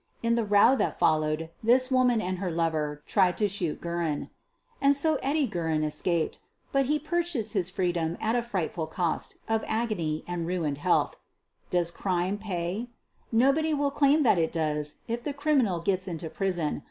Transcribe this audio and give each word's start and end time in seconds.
In 0.23 0.33
the 0.33 0.43
row 0.43 0.75
that 0.77 0.97
followed 0.97 1.51
this 1.61 1.91
woman 1.91 2.21
and 2.21 2.39
her 2.39 2.49
lover 2.49 3.03
tried 3.05 3.37
to 3.37 3.47
shoot 3.47 3.79
Guerin. 3.79 4.31
And 4.81 4.95
so 4.95 5.19
Eddie 5.21 5.45
Guerin 5.45 5.83
escaped— 5.83 6.39
but 6.71 6.87
he 6.87 6.97
purchased 6.97 7.53
his 7.53 7.69
freedom 7.69 8.17
at 8.19 8.35
a 8.35 8.41
frightful 8.41 8.87
cost 8.87 9.37
of 9.47 9.63
agony 9.67 10.23
and 10.27 10.47
ruined 10.47 10.79
health. 10.79 11.17
Does 11.69 11.91
crime 11.91 12.39
pay? 12.39 12.89
Nobody 13.31 13.75
will 13.75 13.91
claim 13.91 14.23
that 14.23 14.39
it 14.39 14.51
does 14.51 14.95
if 15.07 15.21
the 15.23 15.33
criminal 15.33 15.79
gets 15.79 16.07
into 16.07 16.31
prison. 16.31 16.79